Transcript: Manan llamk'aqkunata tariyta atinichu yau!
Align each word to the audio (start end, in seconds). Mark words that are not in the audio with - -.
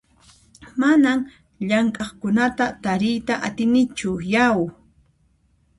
Manan 0.79 1.19
llamk'aqkunata 1.67 2.65
tariyta 2.83 3.33
atinichu 3.47 4.11
yau! 4.33 4.61